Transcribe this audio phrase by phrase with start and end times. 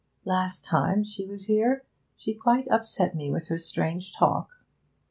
[0.25, 1.83] 'Last time she was here
[2.17, 4.49] she quite upset me with her strange talk.'